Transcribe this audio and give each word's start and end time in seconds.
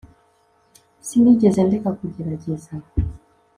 sinigeze 1.07 1.59
ndeka 1.67 1.89
kugerageza 1.99 2.71